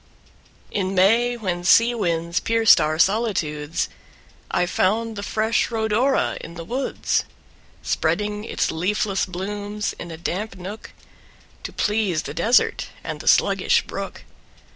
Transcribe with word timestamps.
In 0.71 0.95
May, 0.95 1.37
when 1.37 1.63
sea 1.63 1.93
winds 1.93 2.39
pierced 2.39 2.81
our 2.81 2.97
solitudes, 2.97 3.87
I 4.49 4.65
found 4.65 5.15
the 5.15 5.21
fresh 5.21 5.69
Rhodora 5.69 6.39
in 6.41 6.55
the 6.55 6.63
woods, 6.63 7.23
Spreading 7.83 8.43
its 8.43 8.71
leafless 8.71 9.27
blooms 9.27 9.93
in 9.99 10.09
a 10.09 10.17
damp 10.17 10.55
nook, 10.55 10.89
To 11.61 11.71
please 11.71 12.23
the 12.23 12.33
desert 12.33 12.87
and 13.03 13.19
the 13.19 13.27
sluggish 13.27 13.83
brook. 13.85 14.23